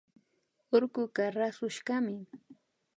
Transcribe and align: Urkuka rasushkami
Urkuka 0.75 1.23
rasushkami 1.37 2.15